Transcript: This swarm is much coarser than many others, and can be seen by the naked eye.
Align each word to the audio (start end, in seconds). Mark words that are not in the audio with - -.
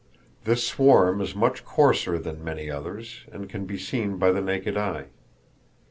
This 0.45 0.65
swarm 0.67 1.21
is 1.21 1.35
much 1.35 1.63
coarser 1.63 2.17
than 2.17 2.43
many 2.43 2.71
others, 2.71 3.25
and 3.31 3.47
can 3.47 3.65
be 3.67 3.77
seen 3.77 4.17
by 4.17 4.31
the 4.31 4.41
naked 4.41 4.75
eye. 4.75 5.09